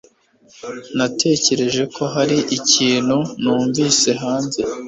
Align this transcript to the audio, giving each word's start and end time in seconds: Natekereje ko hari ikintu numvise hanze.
Natekereje 0.97 1.83
ko 1.95 2.03
hari 2.13 2.37
ikintu 2.57 3.17
numvise 3.41 4.09
hanze. 4.21 4.61